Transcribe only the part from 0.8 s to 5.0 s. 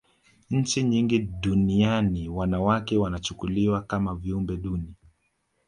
nyingi duniani wanawake wanachukuliwa kama viumbe duni